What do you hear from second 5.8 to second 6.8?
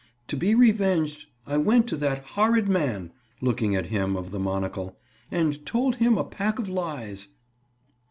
him a pack of